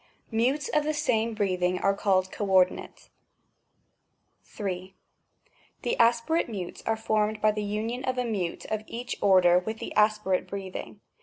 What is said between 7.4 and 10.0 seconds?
the union of a mute of each order with the